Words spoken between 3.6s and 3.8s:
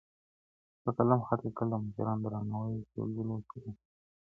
ده.